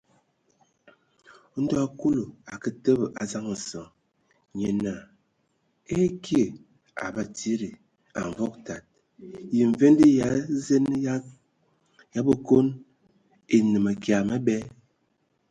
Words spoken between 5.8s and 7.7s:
Ekye A Batsidi,